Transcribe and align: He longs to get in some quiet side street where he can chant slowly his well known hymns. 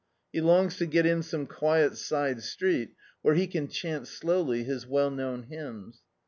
He 0.33 0.41
longs 0.41 0.77
to 0.77 0.87
get 0.87 1.05
in 1.05 1.21
some 1.21 1.45
quiet 1.45 1.95
side 1.95 2.41
street 2.41 2.95
where 3.21 3.35
he 3.35 3.45
can 3.45 3.67
chant 3.67 4.07
slowly 4.07 4.63
his 4.63 4.87
well 4.87 5.11
known 5.11 5.43
hymns. 5.43 6.01